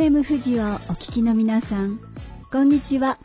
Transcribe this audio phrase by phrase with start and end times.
[0.00, 2.00] FM 富士をお聞きの皆さん、
[2.50, 3.18] こんにちは。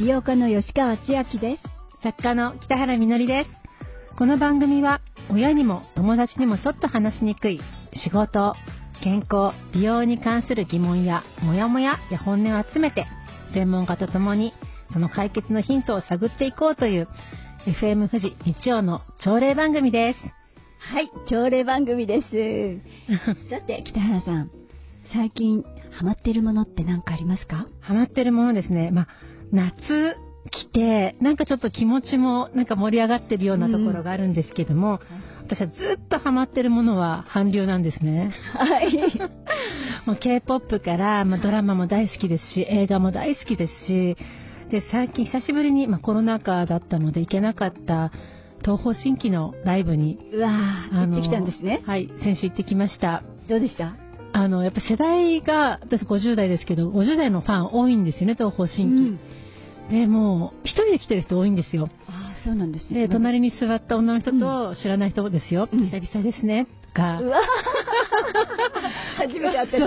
[0.00, 2.02] 美容家の吉川千秋です。
[2.02, 4.16] 作家の北原みのりです。
[4.16, 7.60] この番組は親にも友達にもちょっと話しにくい
[8.02, 8.54] 仕事、
[9.02, 13.04] 健康、美容に関する疑問やモヤモヤや本音を集めて
[13.52, 14.54] 専門家と共に
[14.94, 17.08] その解決のヒントを探っていこうという
[17.66, 20.18] FM 富士日曜の朝礼番組です。
[20.90, 22.80] はい、朝礼番組です。
[23.50, 24.50] さて、北原さん、
[25.12, 25.62] 最近
[25.96, 27.66] ハマってるものって何かありますか？
[27.80, 28.90] ハマってるものですね。
[28.90, 29.08] まあ、
[29.52, 30.16] 夏
[30.50, 35.00] 来て、なんかちょっと気持ちもなんか盛り上がってるようなところがあるんですけども、
[35.40, 35.72] うん、私はず
[36.04, 38.32] っとハマってるものは韓流なんですね。
[38.52, 38.92] はい。
[40.06, 44.16] もう K-POP から、まあ、ドラマも大好きですし、映画も大好きですし、
[44.70, 48.10] で、最近久しぶりに、まあ、コロナ禍だったので行けなかった
[48.62, 50.50] 東方神起のライブに、うわ
[50.92, 51.82] 行ってきたんですね。
[51.86, 53.22] はい、先週行ってきました。
[53.48, 53.94] どうでした？
[54.36, 58.82] あの、やっぱ世代が、私50代ですけど、50代のファン多いんですよね、東方神起。
[58.82, 59.20] うん
[59.90, 61.90] で、もう、一人で来てる人多いんですよ。
[62.08, 63.06] ああ、そうなんですね。
[63.06, 65.68] で、隣に座った女の人と知らない人ですよ。
[65.70, 66.66] うん、久々ですね。
[66.94, 67.20] が。
[67.20, 67.42] うわ
[69.18, 69.86] 初めて会った人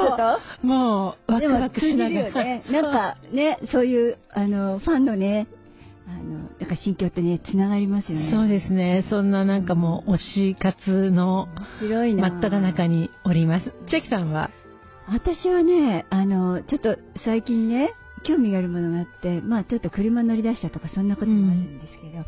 [0.61, 0.67] と？
[0.67, 2.43] もう、ワクワクしながら。
[2.43, 5.47] ね、なんかね、そういう、あの、ファンのね、
[6.07, 8.31] あの、なんか心境ってね、つながりますよね。
[8.31, 9.05] そうですね。
[9.09, 13.73] そんななんかもう、推し活の、白い真っ只中におります。
[13.89, 14.49] 千秋さんは？
[15.09, 22.25] 私はね、あの、ちょっと最近ね、興味があるものがあって、まあちょっと車乗り出したとかそんなこともあるんですけど、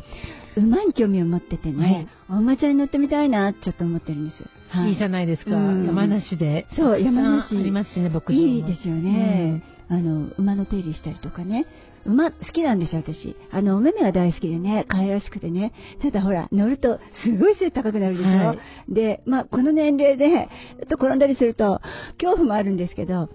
[0.58, 4.44] うん、馬に興味を持っててね、はい、お馬ちゃんに乗ってみたいなちょっと思ってるんです。
[4.68, 6.66] はい、いいじゃないですか、うん、山梨で。
[6.76, 7.56] そう、山梨。
[7.56, 11.66] ありますしね、牧場いいですよね、うん、あの、馬の手入れしたりとかね。
[12.04, 13.36] 馬好きなんですよ、私。
[13.50, 15.72] あの、お目目が大好きでね、可愛らしくてね。
[16.02, 18.30] ただほら、乗るとすごい背高くなるでしょ。
[18.30, 18.58] はい、
[18.94, 21.80] で、まあ、この年齢で、ちょっと転んだりすると、
[22.18, 23.28] 恐怖もあるんですけど、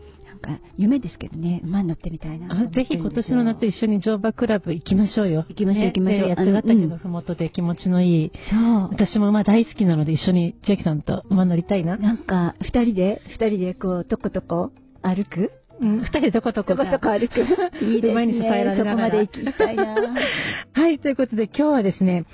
[0.46, 5.46] か夢ですけどね、馬に乗ってみたいなぜひ今年の夏一緒に乗馬クラブ行きましょうよ。
[5.50, 6.30] 行きましょう、行きましょう。
[6.30, 8.32] 八ヶ岳のふもとで気持ちのいい。
[8.50, 8.90] そう。
[8.92, 11.98] 私も馬大好きなので一緒に千秋さんと馬乗りたいな。
[11.98, 15.52] なんか、二人で、二人でこう、とことこ歩く？
[15.82, 16.76] うん、二人でどことこ。
[16.76, 17.42] どことこ歩く？
[17.84, 18.12] いいですね。
[18.12, 18.84] 馬に支えられながら。
[18.84, 19.96] そこまで行きたいな。
[20.74, 22.26] はい、ということで今日はですね、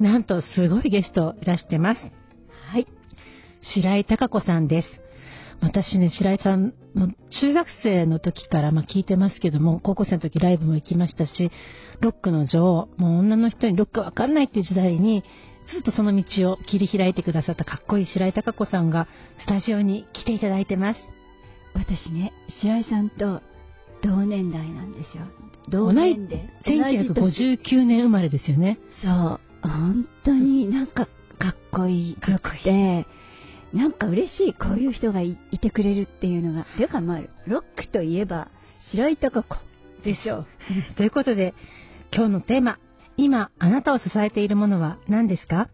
[0.00, 2.00] なんとすごいゲストいらしてます。
[2.70, 2.86] はい。
[3.74, 4.88] 白井貴子さんです。
[5.60, 6.72] 私ね、白井さん、
[7.40, 11.50] 中学生の時からま聞いてますけども、高校生の時ライブも行きましたし、
[12.00, 15.24] ロックの女王、もう女の人にロックわかんないっていう時代に、
[15.72, 19.06] ずっとその道を切り開いてくださったかっこいい白井貴子さんが
[19.40, 21.17] スタジオに来ていただいてます。
[21.78, 23.40] 私ね、白井さんと
[24.02, 25.24] 同年代なんですよ。
[25.68, 26.48] 同年で。
[26.66, 28.78] 1959年生まれですよね。
[29.02, 29.40] そう。
[29.62, 31.06] 本当になんか
[31.38, 33.06] かっこいいくて、
[33.72, 36.64] なんか嬉しい、こういう人がいてくれるっていうのが。
[36.76, 38.48] ていうかまあ、ロックといえば、
[38.92, 39.56] 白井貴子
[40.04, 40.46] でしょう。
[40.96, 41.54] ということで、
[42.14, 42.78] 今日のテーマ、
[43.16, 45.68] 今あなたを支えているものは何ですか？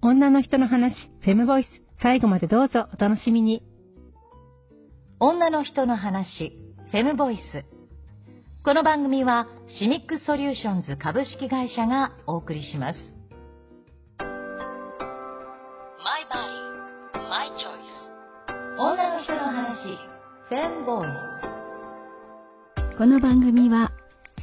[0.00, 1.68] 女の人の話、フェムボイス、
[2.00, 3.62] 最後までどうぞお楽しみに。
[5.24, 6.50] 女の人の話、
[6.90, 7.64] フェムボイス。
[8.64, 9.46] この番組は
[9.78, 12.98] シミックソリューションズ株式会社がお送りします。
[17.30, 19.96] マイチョイス女の人の話
[20.48, 23.92] フェンボーイこの番組は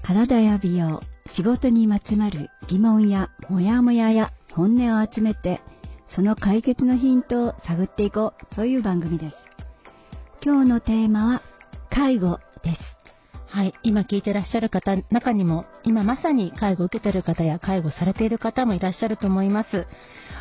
[0.02, 1.02] 体や美容
[1.36, 5.60] 仕事にまつわる疑問やモヤモヤや本音を集めて
[6.16, 9.36] その解決のヒントを探っていこうという番組です
[10.42, 11.42] 今日のテーマは
[11.92, 12.80] 介護です。
[13.48, 19.86] はい、今聞いてらっしゃる方、中にも今まさに介護を受けてる方や介護されている方もいらっしゃると思います。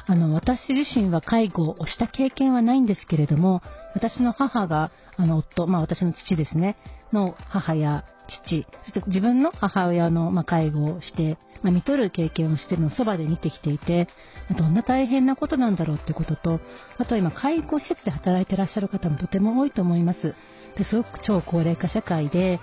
[0.06, 3.60] あの、私自身は介護をした経験はないんですけれども、
[3.92, 6.76] 私の母が、あの、夫、まあ私の父ですね、
[7.12, 8.04] の母や
[8.44, 14.08] 父、そして自分の母親の、まあ、介護をして、まあ、見とる経験をしてるのをそばで見てきていて、
[14.56, 16.60] どんな大変なことなんだろうってことと、
[16.98, 20.34] あと今、介護施設で働いてらっしゃる方もとても多いと思います。
[20.76, 22.60] ですごく超高齢化社会で、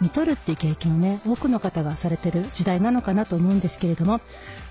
[0.00, 4.20] 見とるっていう経験をね、多くの方がされてる時代なのかなと思うんですけれども、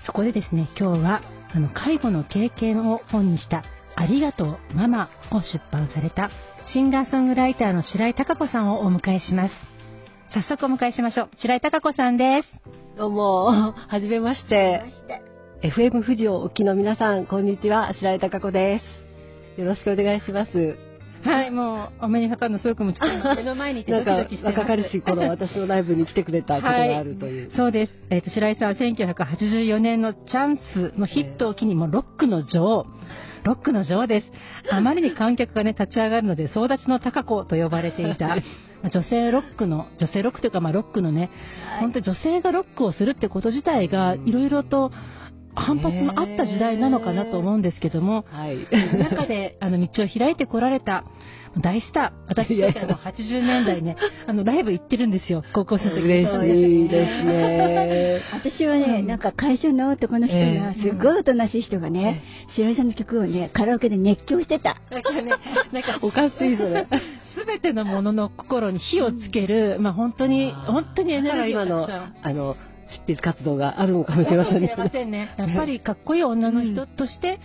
[0.04, 1.22] そこでですね、今日は、
[1.54, 3.64] あの、介護の経験を本にした、
[3.96, 6.30] ありがとうママを出版された、
[6.72, 9.71] シンガーソングライターの白井貴子さんをお迎えします。
[10.34, 11.30] 早速お迎えしましょう。
[11.36, 12.48] 白井貴子さんです。
[12.96, 13.44] どうも、
[13.88, 14.82] はじめまして。
[15.62, 18.80] FM 富士をお聞きの皆さん、こんにちは、白井貴子で
[19.56, 19.60] す。
[19.60, 20.78] よろしくお願いします。
[21.22, 23.00] はい、もう、お目にかかるのすごくもち
[23.36, 27.48] 目の前にいてドキドキして若かりし頃、私のライブに来てくれたことがあるという。
[27.48, 27.92] はい、そうです。
[28.08, 32.86] えっ、ー、と、白井さんは1984年のチャンスのヒットを機にもロックの女王。
[33.44, 34.26] ロックの女王です。
[34.70, 38.36] あまりに観客がね、立ち上がるので、総立ちの高子と呼ばれていた、
[38.90, 41.30] 女性ロックの、女性ロックというか、まあ、ロックのね、
[41.80, 44.92] 本当に女性がロックをするってこと自体が、いろいろと、
[45.54, 48.66] 反発もあった時代なのかなと思うんですけども、はい。
[48.98, 51.04] 中であの道を開いてこられた
[51.60, 53.96] 大スター、私たちも80年代ね、
[54.26, 58.22] あのライブ行ってるんですよ、高校生の時嬉しいですね。
[58.32, 62.22] 私はね、なんか会社の男の人が、すごいおとなしい人がね、
[62.56, 64.80] 白井さんの曲をね、カラオケで熱狂してた。
[64.90, 65.32] なんかね、
[65.72, 66.86] なんかおかしいそれ。
[67.34, 71.88] すべてのものの心に火をつける、まあ本当に、本当にエネルギーの、
[72.22, 72.56] あの、
[72.92, 74.76] 執筆活動があるのかもしれませんね。
[74.92, 75.34] せんね。
[75.36, 77.40] やっぱりかっこいい女の人として、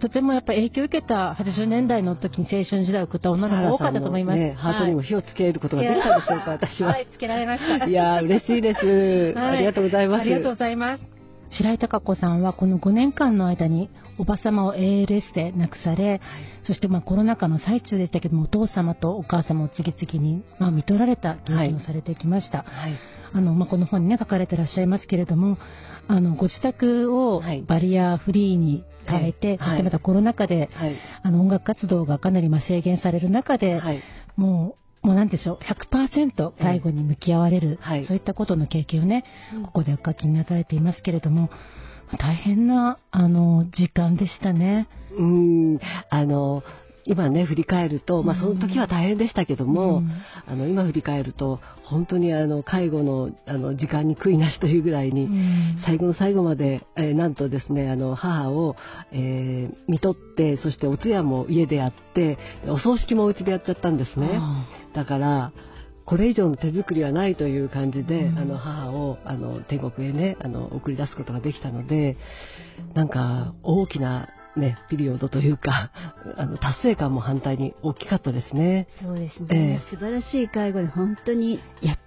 [0.00, 4.38] とてもやっぱ影響を受けた80年代の時に青春時代を送った女の子が多かったと思います。
[4.38, 6.90] ね、ハートにも火をつけることができたでしょうか、私は。
[6.90, 7.86] はい、つけられました。
[7.86, 10.20] いや嬉しいです、はい、ありがとうございます。
[10.22, 11.19] ありがとうございます。
[11.50, 16.20] 白井貴子さんはこの5年間の間におば様を ALS で亡くされ、はい、
[16.66, 22.98] そしてまあコロナ禍の最中でしたけどもお父様とお母様を次々にまあ見取られた経験をされてきました、はい、
[23.32, 25.58] あのまあ、この本に、ね、書かれてらっしゃいますけれども
[26.08, 30.68] あのご自宅をバリアフリーに変えて、そしてまたコロナ禍で、
[31.22, 33.80] あの音楽活動がかなりまあ制限される中で、
[34.36, 39.24] もうもうなんでしょう、100%介護に向き合われる、はい、そういったことの経験をね、
[39.64, 41.50] ここでお書きになられていますけれども、
[42.18, 44.88] 大変な、あの、時間でしたね。
[45.16, 45.78] うん、
[46.10, 46.62] あの、
[47.10, 50.10] 今ね振り返ると、まあ、その時は大変でしたけども、うん、
[50.46, 58.76] あの今振り返ると本当にあの介護のあの時間に悔いなしというぐらいに、うん、最後の最後まで、えー、なんとですねあの母を、
[59.10, 64.40] えー、見とってそしてお通夜も家でやってお葬式もお家でやっちゃったんですね。
[64.94, 65.52] だから
[66.06, 72.16] これ以上の手作りはないという感じで、うん、あの母をあの天国へねあの送り出すことができたので
[72.94, 75.90] なんか大きなね、ピリオドというか、
[76.36, 78.88] あの、達成感も反対に大きかったですね。
[79.02, 79.46] そうですね。
[79.50, 81.98] えー、素晴らしい介護で本当にやっ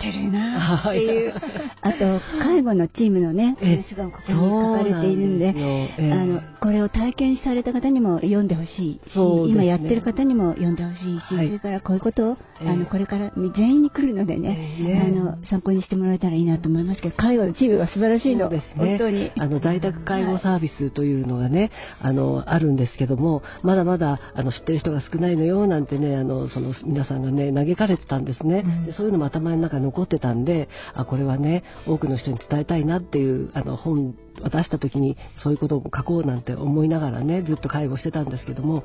[0.00, 1.34] ってるなっていう、
[1.82, 18.48] あと介護のチームのね話がここに書かれているんで、えー、あのこれを体験された方にも読んでほしいし、ね、今やってる方にも読んでほしいし、はい、それからこういうことを、えー、あのこれから全員に来るのでね、えー、あの参考にしてもらえたらいいなと思いますけど介護のチームは素晴らしいの。
[18.48, 19.30] です、ね、本当に。
[19.38, 21.70] あの在宅介護サービスというのがね、
[22.00, 38.84] あのあるんですけどもまだまだあの知ってる人が少ないのよなんてねあのその皆さんがね嘆かれてたんですね、うん、でそういうのも頭の中に残ってたんであこれはね多くの人に伝えたいなっていうあの本渡した時にそういうことを書こうなんて思いながらねずっと介護してたんですけども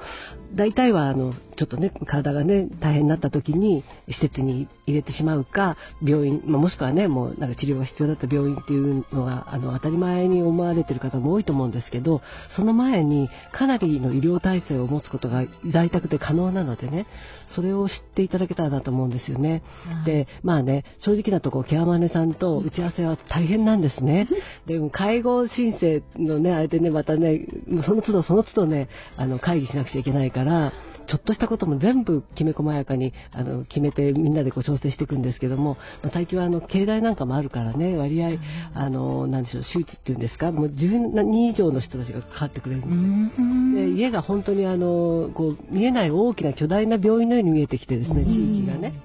[0.54, 12.22] 大体はあのちょっとね体がね大変になった時に施設に入れてしまうか病院、まあ、もしくはねもうなんか治療が必要だった病院っていうのがあの当たり前に思われてる方も多いと思うんですけど
[12.56, 17.08] その前にかなりの医療体制を持つことが在宅で可能なのでね
[17.56, 19.64] それを知っていただけたらなと思うんですよね。
[20.06, 24.28] でまあね正直なところケアマネさんと打ち合わせは大変なんですね。
[24.68, 27.46] で介護申請のね、あれでね、またね、
[27.86, 30.74] その都度その都度ね、あの、会議しなくちゃいけないから、
[31.06, 38.38] ちょっとしたことも全部きめ細やかにあの決めてみんなでこう調整していくんですけども、まあ、最近はあの経済なんかもあるからね割合
[38.74, 49.02] あのなんでしょう手術っていうんですかもう10人以上の人たちがかかってくれるのでで家が本当にあのこう見えない大きな巨大な病院のように見えてきてですね地域がね。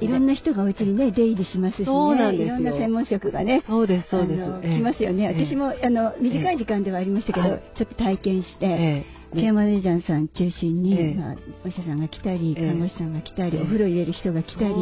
[0.00, 1.84] いろんな人がお家にね出入りしますしね。
[1.84, 3.62] そうなんですいろんな専門職がね。
[3.66, 4.40] そうですそうです。
[4.40, 5.28] えー、来ますよね。
[5.28, 8.66] 私もあの短い時間ではありましたけど、ちょっと体験して。
[8.66, 14.74] えーケアマネージャーさん中心に、えまあ、お医者さんが来たり、看護師さんが来たり、お風呂入れる人が来たり、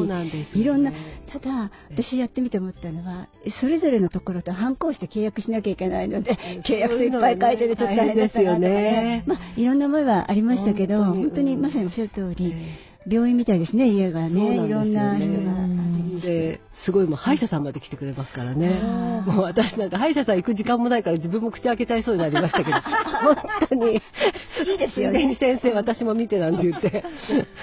[0.54, 0.92] いろんな、
[1.30, 3.28] ただ、私やってみて思ったのは、
[3.60, 9.24] それぞれのところと反抗して契約しなきゃいけないので、契約書いっぱい書いててちょっと大変ですよね。
[9.26, 12.54] まあ、いろんな思いはありましたけど、本当にまさにおっしゃる通り、
[13.06, 15.68] 病院みたいですね、家がね、いろんな人が。
[16.20, 18.80] ですごいもう歯医者さんまで来てくれますからね。
[19.26, 23.36] もう私なんか歯医者さん行く時間もないから自分も口開けちゃいそうになりましたけど、 本
[23.68, 23.94] 当に。
[23.94, 25.36] いいですよね。
[25.38, 27.04] 先生私も見てなんて言って。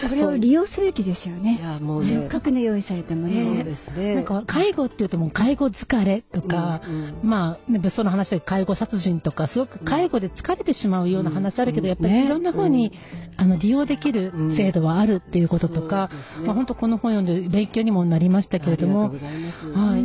[0.09, 1.59] これを利用すべきですよね。
[1.59, 2.19] いやもうね。
[2.21, 4.15] せっかくね用意されたものそうですね。
[4.15, 12.91] なんか介護って言うともう介護疲れとか、うんうん、まあ、ね、別の話で介護殺人とか、すごく介護で疲れてしまうような話あるけど、やっぱりいろんな方に、
[13.37, 16.09] あの利用できる制度はあるっていうこととか、
[16.45, 20.03] まあ本当この本読んで勉強にもなりましたけれども、はい、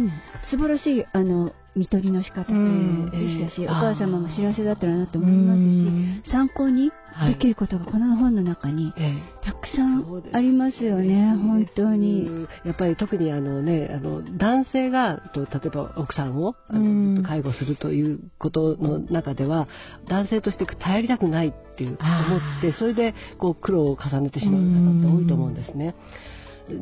[0.51, 3.65] 素晴らしいあの看取りの仕方でしたし、うん。
[3.67, 6.91] お母様も幸せだったらなと思いますし、参考に
[7.27, 9.45] できることがこの本の中にええ。
[9.45, 12.27] たくさんありますよね、本当に。
[12.27, 12.49] うん。
[12.65, 17.15] やっぱり特にあのね、あの男性がと例えば奥さんをあうん。
[17.17, 19.69] の介護するということの中では
[20.09, 25.95] 男性として頼りたくないっていう思ってそれでこう苦労を重ねてしまう方って多いと思うんですね。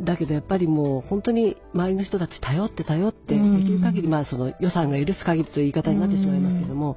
[0.05, 3.65] だけどやっぱりもう本当に周りの人たち頼って頼ってでうん。
[3.65, 6.97] きる限りまあその予算が許す限りという言い方になってしまいますけども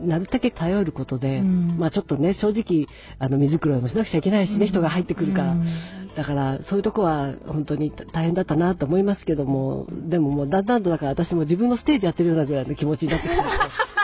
[0.00, 1.76] なるだけ頼ることでうん。
[1.78, 2.86] まあちょっとね正直
[3.18, 5.42] あの水黒いもしなくちゃいけないしね人が入ってくるか。
[5.42, 5.66] らうん。
[6.16, 13.40] だからそういうとこは本当に大変だったなと思いますけどもでももうだんだんとだから私も自分のステージやってるようなぐらいの気持ちになってきて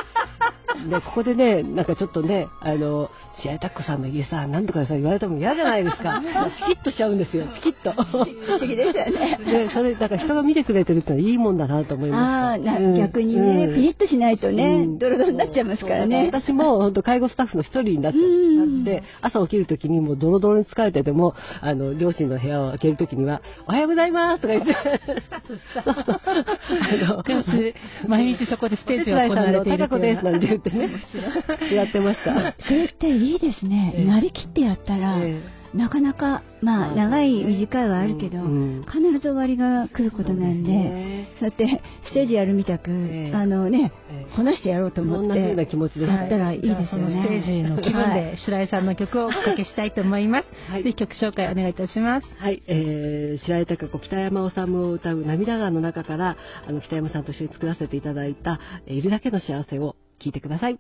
[0.91, 3.11] でここでねなんかちょっとねあの
[3.43, 6.23] 試合タックさんの家さ何とかさ言われても嫌じゃないですか。
[6.69, 7.93] チキッとしちゃうんですよチキッと。
[7.93, 8.27] 不思
[8.61, 9.39] 議ですよね。
[9.45, 13.75] でそれだから人が見てくれてるってのはいいもんだなと思いあましたあなうん逆にね、うん。
[13.75, 14.99] ピリッとしないとね、うん。
[14.99, 16.27] ドロドロになっちゃいますからね。
[16.27, 24.75] 私も本当介護スタッフの一人になっちゃって、朝起きるときにもうドロドロに疲れてても、あの、両親の部屋を開けるときには、おはようございますとか言って、
[28.09, 30.91] 毎日そこでステージが行われている高子ですなんて言ってね、
[31.73, 32.55] やってました。
[32.67, 33.95] それっていいですね。
[33.97, 35.41] ええなりきってやったら、え
[35.75, 45.29] なかなか、まあ、まあ長い、短いはあるけど、うん必ず終わりが来ることなんで、ねそうやってステージやるみたく、ええあのね、ええこなしてやろうと思って。
[45.29, 47.23] そんな気持ちですやったらいいですよね。
[47.23, 50.49] ステージの気分はいで白井さんの曲をおかけしたいと思います。
[50.71, 52.27] はいぜひ曲紹介お願いいたします。
[52.39, 60.79] はい、えー、白井貴子、北山治を歌う涙川の中から、あの、北山さんと一緒に作らせていただいた、えーいるだけの幸せを聞いてください。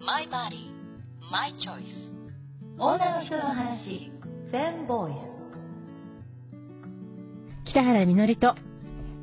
[0.00, 0.70] My Body,
[1.30, 2.12] My Choice.
[2.78, 4.10] 女の人の話
[4.50, 5.12] Fem Voice
[7.66, 8.54] 北原みのりと、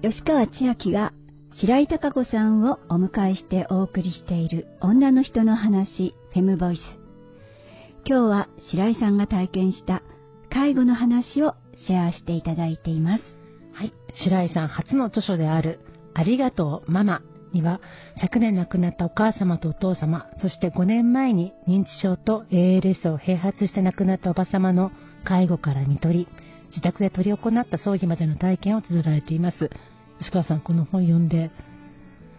[0.02, 1.14] 吉川千秋が
[1.60, 6.82] 白井貴子さんをお迎えしてお送りしている女の人の話フェムボイス。
[8.06, 10.04] 今日は白井さんが体験した
[10.50, 13.24] 介護の話をシェアしていただいています。
[13.74, 15.80] はい、白井さん初の著書である、
[16.14, 17.22] ありがとうママ
[17.54, 17.82] には、
[18.22, 24.92] 昨年亡くなったお母様とお父様、そして5年前に認知症と ALS を併発して亡くなったおば様の
[25.24, 26.28] 介護から見取り、
[26.70, 29.70] 自宅で執り行った葬儀までの体験を綴られています。
[30.20, 31.52] 吉川さん、この本読んで、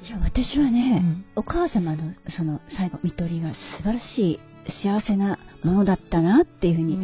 [0.03, 1.25] いや私はね、うん。
[1.37, 4.41] お母様のその最後看取りが素晴らしい
[4.83, 6.97] 幸せなものだったなっていうふうに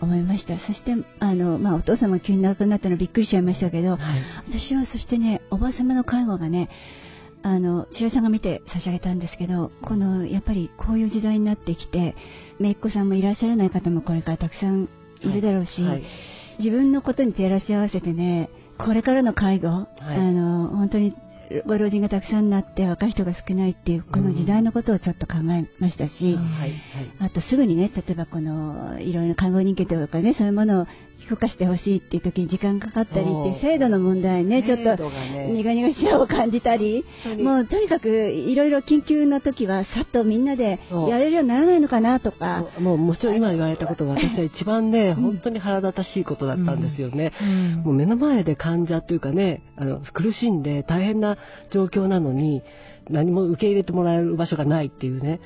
[0.00, 4.00] 思いました、そしてあの、まあ、お父様が急に亡くなったのびっくりしちゃいましたけど、はい。
[4.48, 6.68] 私はそしてねおばあ様の介護がね
[7.44, 12.16] あの白井さんが見て差し上げたんですけどこのやっぱりこういう時代になってきて
[12.58, 14.88] 姪っ子さんもいらっしゃらない方もこれからたくさん
[15.20, 16.02] いるだろうし、はい。
[16.58, 18.48] 自分のことに照らし合わせてね
[18.78, 21.14] これからの介護、あの本当に
[21.66, 26.80] ご老人がたくさんになって若い人が少ないっていうこの時代のことをちょっと考えましたし、うんはい、はい。
[27.20, 30.86] あとすぐにね、例えばこのいろいろな看護人形とかね、そういうものを
[31.28, 37.04] 評価してほしいっていう時に時間かかったりっていう制度の問題ね、ちょっと苦々しさを感じたり、
[37.42, 47.32] もうとにかくいろいろ緊急の時はさっとみんなでやれるようにならないのかなとか、もうもちろん今言われたことが私は一番ね、本当に腹立たしいことだったんですよね。
[47.40, 51.33] うんもう目の前で患者というかね、あの苦しんで大変な
[51.72, 52.62] 状況なのに、
[53.10, 55.40] 何も受け入れてもらえる場所がないっていうね。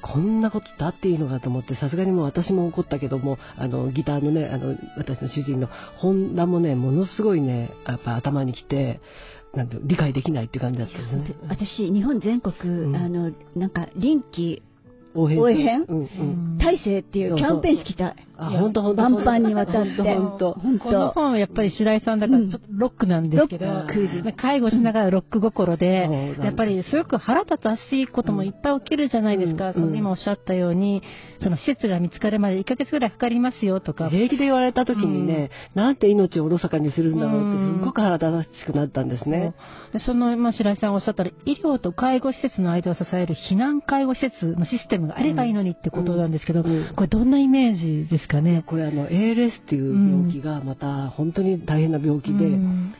[0.00, 9.00] こんなことってあっていいのかと思って、さすがにもう私も怒ったけども、あの、ギターのね、あの、私の主人の本田もね、ものすごいね、やっぱ頭にきて、
[9.54, 11.36] なんて理解できないっていう感じだったんですね。
[11.48, 14.62] 私、日本全国、うんあのなんか臨機
[15.14, 16.58] 応援応援うんうん。
[16.60, 20.52] 体制っていうキャンペーン式たあ、本当本当万端にわたって、本当。
[20.52, 24.32] 本この当本はやっぱり白井さんだからちょっとロックなんですけど、ロック。
[24.36, 31.02] 介護しながらロック心でやっぱりすごく腹立たしいこともいっぱい起きるじゃないですか、うんその今おっしゃったように、
[31.42, 39.54] その施設が見つかるまで1ヶ月ぐらいかかりますよとか、平気で言われた時にね、なんて命をおろそかにするんだろうってすごく腹立たしくなったんですね。
[39.92, 46.70] でその、まあ、白井さんがおっしゃったら、医療と介護施設の間を支える避難介護施設のシステムがあればいいのにってことなんですけど、うん。
[46.70, 46.94] うん。
[46.94, 48.62] これどんなイメージですかね。
[48.66, 52.94] これあの ALS っていう病気がまた本当に大変な病気で、うん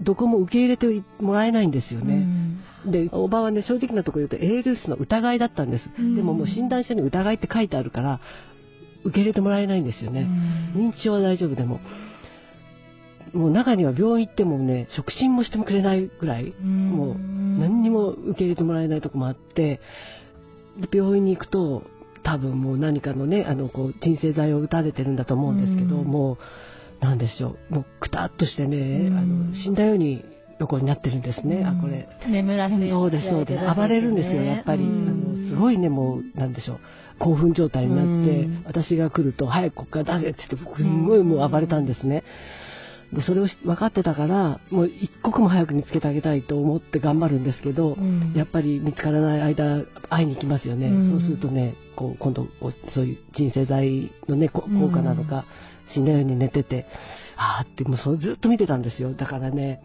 [0.00, 2.18] どこも受け入れてもらえないんですようね。
[2.18, 5.84] んで、おばはね、正直なところ言うと ALS の疑いだったんです。
[5.98, 8.20] うんでももう診断書に疑いって書いてあるから、
[9.04, 10.28] 受け入れてもらえないんですよね。
[10.76, 11.80] 認知症は大丈夫でも。
[13.32, 19.80] もう中には病院行ってもね、触診もしてもくれないぐらい、んもう何にも受け入れてもらえないとこもあって、
[20.78, 21.82] で病院に行くと、
[22.22, 26.04] 多分もう何かのね、あの、こう、鎮静剤を打たれてるんだと思うんですけど、うん。
[26.06, 26.38] も
[27.00, 29.18] う、なんでしょう、もうくたっとしてね、うん。
[29.18, 30.24] あの、死んだように
[30.60, 32.08] 横になってるんですね、あこれ。
[32.28, 33.76] 眠らせそうですそうです。
[33.76, 36.80] 暴れるんですよやっぱり、あのすごいねもうなんでしょう。
[37.18, 42.22] 興奮状態になって、私が来ると早くここから出せって言ってすんごいもう暴れたんですね、
[43.12, 48.34] でそれを分かってたからもう一刻も早く見つけてあげたいと思って頑張るんですけど、うん。
[48.34, 51.10] やっぱり見つからない間会いに行きますよね、うん。
[51.10, 52.48] そうするとねこう今度
[52.94, 55.46] そういう鎮静剤のねこ効果なのか、
[55.94, 56.86] 死んだように寝てて
[57.36, 59.14] ああってもうそれずっと見てたんですよ。
[59.14, 59.82] だからね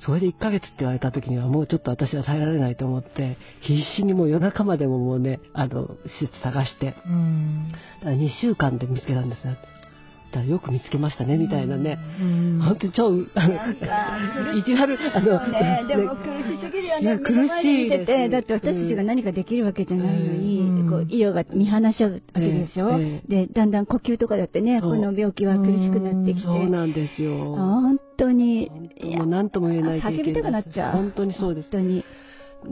[0.00, 5.86] それで1ヶ月って言われた時にはもうちょっと私は耐えられないと思って必死にもう夜中までももうねあの
[6.20, 7.72] 施設探してうん。
[8.00, 9.56] だから2週間で見つけたんですね
[10.34, 12.60] だからよく見つけましたねみたいなね、うん。
[12.60, 17.18] 本当に超意地悪あの、ね、でも苦しすぎるよね。
[17.18, 20.90] 苦しいですだって私たちが何かできるわけじゃないのに、うん。
[20.90, 26.46] こう医療が見放しちゃうわけでしょ、えで、だんだん呼吸とかだってね、この病気は苦しくなってきて。
[26.46, 27.54] そうなんですよ。
[27.54, 28.70] 本当に、
[29.16, 30.96] もう何とも言えない叫びたくなっちゃう。
[30.96, 31.70] 本当にそうです。
[31.70, 32.04] 本当に。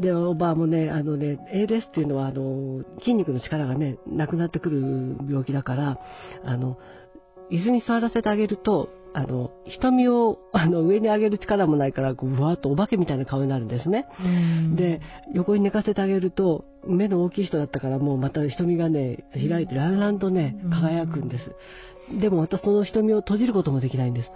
[0.00, 5.98] でおばあもねあのね ALS っていうのはあの筋肉の力がねなくなってくる病気だから
[6.44, 6.78] あの
[7.50, 14.76] 椅子に座らせてあげるとあの瞳をあの上に上げる力もないからこうぶわっとお化けみたいな顔になるんですね、うん。
[14.76, 15.00] で
[15.34, 20.70] 横に寝かせてあげると目の大きい人だったからもうまた瞳がね開いてランランとねうん。
[20.70, 24.30] 輝くんです、でもまたその瞳を閉じることもできないんです、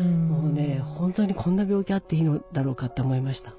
[0.00, 0.28] うん。
[0.28, 3.50] もうね本当にこんな病気あっていいのだろうかって思いました。
[3.50, 3.56] そっ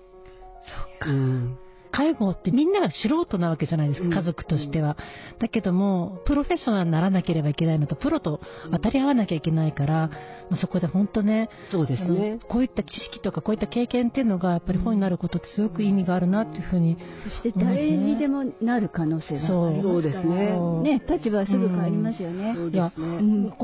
[1.00, 1.10] か。
[1.12, 1.57] うん
[1.93, 4.13] 介護ってみんなが素人なわけじゃないですか、うん。
[4.13, 4.97] 家族としては。
[5.39, 10.09] だけども、プロフェッショナルにならなければいけないのと、プロと当たり合わなきゃいけないから、
[10.50, 12.39] まあそこで本当ね、そうですね。
[12.50, 16.97] こういった知識とかこういった経験っていうのが、やっぱり本になることってすごく意味があるなっていうふうに。
[17.23, 20.59] そして誰にでもなる可能性がありますからそうですね。
[20.97, 22.53] ね、立場はすぐ変わりますよね。
[22.55, 23.01] そういやこ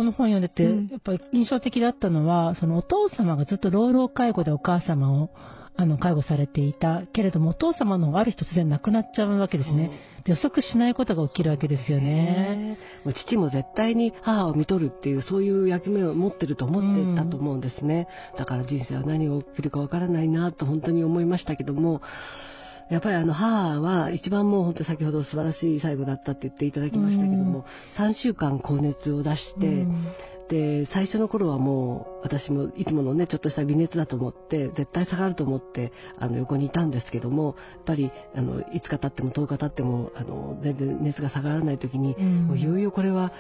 [0.04, 0.88] の本読んでて、うん。
[0.88, 5.30] やっぱり印象的だったのは、そのお父様がずっと老老介護でお母様を
[5.80, 9.92] あの介護されていたけれども、お父様のある日突然亡くなっちゃうわけですね。
[10.26, 12.04] で予測しないことが起きるわけですよね。
[12.04, 22.02] ねもう父も絶対に母を見とるっていうそういう役目を持ってると思ってたと思うんですね、だから人生は何が起きるかわからないなと本当に思いましたけども
[22.90, 27.64] やっぱりあの母は一番もう本当先ほど素晴らしい最後だったって言っていただきましたけども、
[27.98, 30.06] 3週間高熱を出して、うん
[30.50, 42.48] で最初の頃はもう私もいつものねちょっとした微熱だと思って絶対下がると思ってあの横にいたんですけどもやっぱりあの5日経っても10日経ってもあの全然熱が下がらない時に、うん。
[42.48, 43.32] もういよいよこれは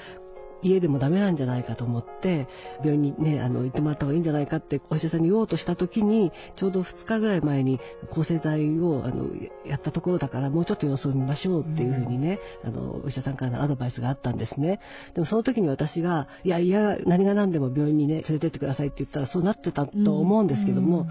[0.62, 2.48] 家でもダメなんじゃないかと思って
[2.80, 7.80] 病院にねあの行ってもらった方がいいんじゃないかってお医者さんに言おうとした時にちょうど2日ぐらい前に
[8.14, 9.30] 抗生剤をあの
[9.66, 14.80] やったところだからもうちょっと様子を見ましょうっていうふうにね、あのお医者さんからのアドバイスがあったんですね。
[15.14, 21.08] でもその時に私がいやいや何が何でも病院にね連れてってくださいって言ったらそうなってたと思うんですけども、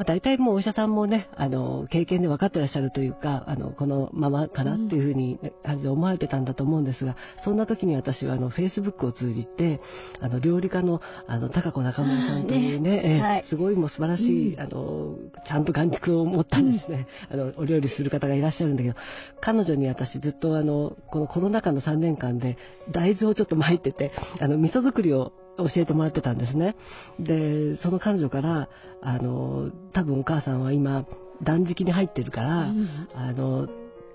[0.00, 9.82] まあ、大体もうお医者さんもね、あの、経験で分かってらっしゃるというか、あの、このままかなっていうふうに、感じで思われてたんだと思うんですが、そんな時に私はあの、フェイスブックを通じて、
[10.20, 13.44] あの、料理家の、あの、高子中村さんというね、 ええはい。
[13.50, 18.94] すごいもう素晴らしい、あの、ちゃんと眼蓄を持ったんですね、あの、お料理する方がいらっしゃるんだけど、
[19.42, 22.56] 彼女に私ずっとあの、このコロナ禍の3年間で、
[22.90, 25.34] 大豆をちょっと巻いてて、あの、味噌作りを
[25.68, 26.76] 教えてもらってたんですね。
[27.18, 28.68] で、その彼女から、
[29.02, 31.04] あの、多分お母さんは今、
[31.42, 32.74] 断食に入ってるから、
[33.14, 33.68] あの、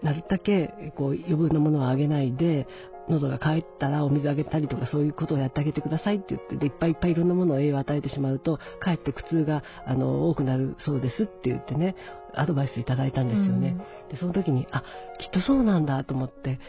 [0.04, 2.68] なるだけ、こう、余分なものはあげないで、
[3.10, 11.96] 喉が渇いたらお水あげたりとかそういうことをやってあげてくださいって言って、で、いっぱいいっぱいいろんなものを栄養を与えてしまうと、かえって苦痛が、あの、多くなるそうですって言ってね、
[12.34, 13.78] アドバイスいただいたんですよね。
[14.10, 14.84] で、その時に、あ、
[15.20, 16.60] きっとそうなんだと思って、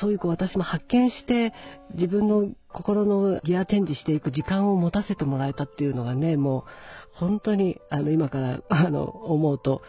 [0.00, 1.52] そういう子私も発見して
[1.94, 6.64] 自分の心のギアチェンジしていく時間を持たせてもらえたっていうのがね、もう
[7.18, 9.82] 本当にあの今から あの思うと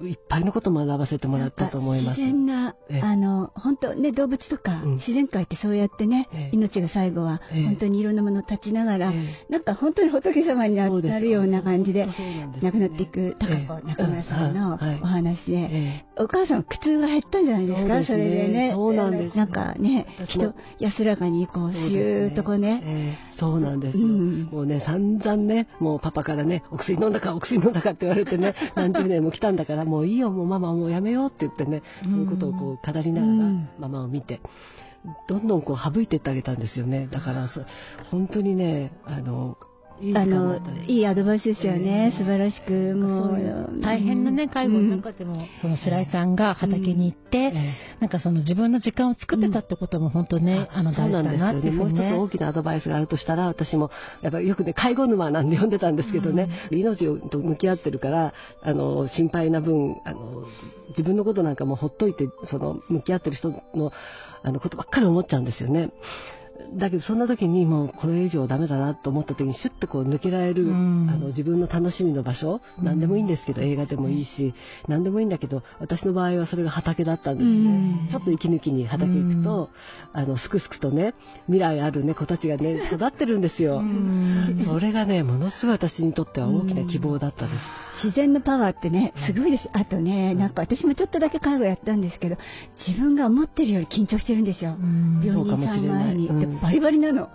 [0.00, 2.20] いっぱいのことを学ばせてもらったと思います。
[2.20, 4.96] 自然なええ、あの、本当ね、動物とか、うん。
[4.96, 6.56] 自然界ってそうやってね、ええ。
[6.56, 7.64] 命が最後は、ええ。
[7.64, 12.06] 本当にいろんなものを立ちながら、えなんか本当に仏様になるような感じで
[12.62, 18.72] 亡くなっていく高え子え中村さんのお話で、えお母さん苦痛が減ったんじゃないですか、それでね。
[18.74, 23.30] そうなんですなんかね、人安らかにこう、えシューッとこうね、ええ。
[23.40, 24.48] そうなんですよ、うん。
[24.52, 34.40] もうね散々ねもうパパからねお薬飲んだかお薬飲んだかって言われてね 何十年も来たんだからもういいよもうママもうやめようって言ってねそういうことをこう語りながらうんママを見て
[35.28, 37.08] どんどんこう省いてってあげたんですよね。
[37.10, 37.62] だからそ
[38.10, 39.56] 本当にねあの
[40.00, 51.58] いいあのいいアドバイスですよね、ええ素晴らしくもそう大変なね、介護の中でも、その白井さんが畑に行って、えなんかその自分の時間を作ってたってことも本当ね、あのそう大事だな。
[51.58, 51.76] ってね。
[51.76, 53.90] もう一つ大きなアドバイスがあるとしたら、私も、
[54.22, 58.32] やっぱりよくね、介護沼なんで呼んでたんですけどね、命と向き合ってるから、
[58.62, 60.44] あの、心配な分、あの、
[60.90, 63.92] 自分のことなんかもほっといて、その、向き合ってる人の、
[64.42, 65.90] あの、ことばっかり思っちゃうんですよね。
[66.74, 71.08] だけどそんな時にもうこれ以上ダメだなと思った時にシュッとこう抜けられる、うん。
[71.10, 74.54] あの自分の楽しみの場所、何でもいいんですけど映画でもいいし、
[74.88, 78.08] 何でもいいんだけど私の場合はそれが畑だったんですね、うん。
[78.10, 79.70] ちょっと息抜きに畑行くと、
[80.12, 81.14] あのすくすくとね
[81.46, 84.64] 未来あるね子たちがね 育ってるんですよ、うん。
[84.66, 89.68] それがねものすごい私にとっては大きな希望だったです、自然のパワーってね、すごいです。
[89.72, 92.36] あとね、なんか私もちょっとだけ介護やったんですけど、
[92.86, 94.76] 自分が思ってるより緊張してるんですよ。
[94.78, 95.20] うん。
[95.24, 96.04] 病そうか人さんもしれない。
[96.06, 96.28] 前に。
[96.58, 97.28] バリバリなの。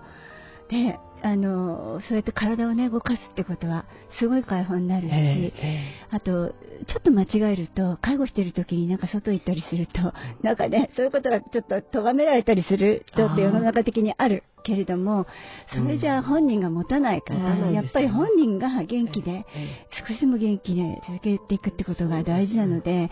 [0.70, 3.86] で、あの、そうやって体をね、動かすってことは、
[4.20, 6.50] すごい解放になるし、ええあと、
[6.88, 15.28] ちょっと間違えると、介護してる時になんか外行ったりすると、なんかね、そういうことがちょっと咎められたりする人って世の中的にあるけれども、
[15.74, 19.88] それじゃあ本人が持たないから、うんやっぱり本人が元気で、ええ。
[20.08, 23.10] 少しでも元気で続けていくってことが大事なので、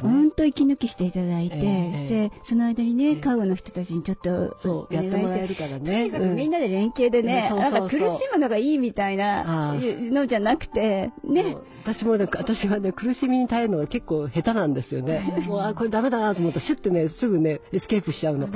[0.00, 3.16] 本当息抜きしていただいて、ええでその間にね、ええ。
[3.16, 5.78] 介護の人たちにちょっとやってもらえるからね。
[5.78, 7.58] とにかくみんなで連携でね、うん。
[7.58, 8.00] なんか苦し
[8.32, 11.56] むのがいいみたいなのじゃなくて、ね。
[11.84, 15.44] 私もね、私はね、苦しみに耐えるのが結構下手なんですよね。
[15.46, 18.48] もう、あ、これダメだなと思ったら、シュッてね、すぐね、エスケープしちゃうの。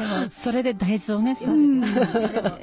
[0.44, 1.80] それで大豆をね、うん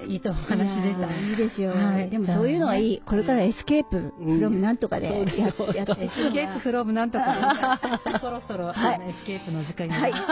[0.07, 1.07] いいとお話でした。
[1.19, 8.73] いいいですよ、はいでもそういうのはいい、これから escape、うん from なんとかでやってエスケープfrom なんとかで そろそろ、エ
[9.21, 10.23] スケープの時間になります。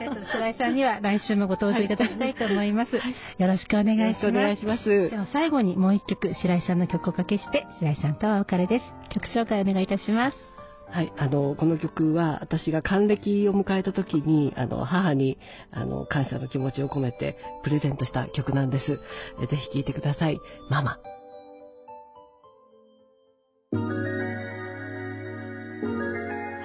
[0.00, 2.96] えっと白井さんには来週もご登場いただきたいと思います。
[2.96, 3.02] よ
[3.46, 4.26] ろしくお願いします。
[4.28, 5.16] お願いしますで。
[5.16, 8.84] は最後にもう一曲白井さんの曲をおかけして白井さんとはお別れです。
[9.10, 10.55] 曲紹介お願いいたします。
[10.88, 15.38] はい、あの、この曲は、私が還暦を迎えた時に、あの、母に、
[15.72, 19.00] あの、感謝の気持ちを込めて、プレゼントした曲なんです。
[19.42, 20.38] えぜひ聴いてください。
[20.70, 20.98] ママ。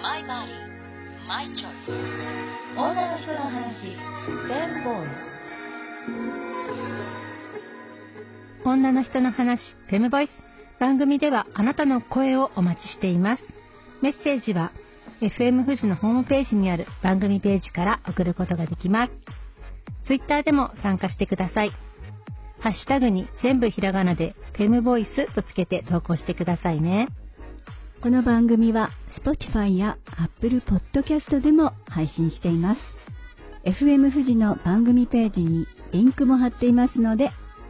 [0.01, 0.49] My Body,
[1.27, 2.31] My Choice
[2.77, 3.97] 女の人の話
[4.47, 5.07] レンボーイ
[8.63, 10.29] 女の人の話、フェムボイス。
[10.79, 13.50] 番組ではあなたの声をお待ちしています。
[14.01, 14.71] メッセージは
[15.21, 19.13] FM 富士のホームページにある番組ページから送ることができます。
[20.07, 21.71] ツイッターでも参加してください。
[22.59, 27.09] ハッシュタグに全部ひらがなでフェムボイスとつけて投稿してくださいね。
[28.01, 28.89] この番組は
[29.23, 32.81] Spotify や Apple Podcast でも配信しています。
[33.65, 37.29] FM 富士の番組ページにリンクも貼っていますので、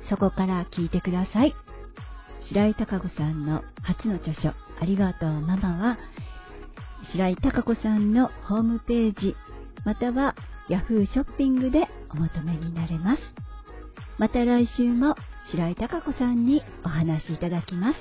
[0.09, 1.53] そこから聞いてください。
[2.47, 5.97] 白井貴子さんの初の著書、ありがとうママは、
[7.13, 9.35] 白井貴子さんのホームページ、
[9.85, 10.35] または
[10.69, 13.21] Yahoo ショッピングでお求めになれます。
[14.17, 15.15] また来週も
[15.51, 17.97] 白井貴子さんにお話しいただきます。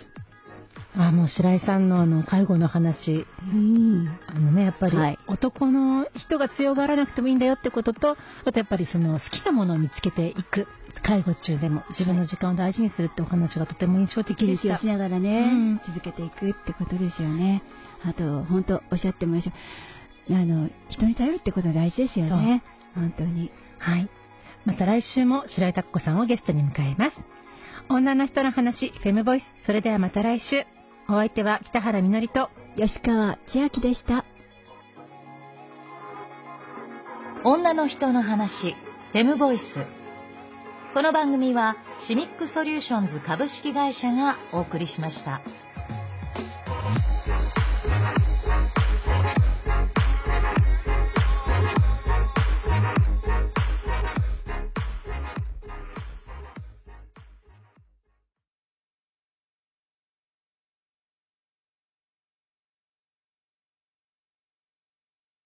[0.96, 4.08] あ、もう白井さんのあの介護の話、うん。
[4.26, 10.66] あのね、やっぱりはい男の人が強がらなくてもいいんだよってことと、あとやっぱりその好きなものを見つけていく。
[11.04, 14.86] 介護中でも自分の時間を大事にするってお話がとても印象的でしたし。
[14.86, 17.62] ながらね、うん続けていくってことですよね。
[18.04, 19.54] あと、本当おっしゃってました。
[20.34, 22.62] あの、人に頼るってことは大事ですよね。
[22.94, 23.50] 本当に。
[23.78, 24.08] はい。
[24.64, 27.16] また来週も白井拓子さんをゲストに迎えます。
[27.88, 29.44] 女の人の話、フェムボイス。
[29.66, 30.66] それではまた来週。
[31.08, 34.24] お相手は北原みのりと、吉川千秋でした。
[37.42, 38.76] 女の人の話
[39.12, 39.62] フェムボイス
[40.92, 41.74] この番組は
[42.06, 45.40] シミックソリューションズ株式会社がお送りしました。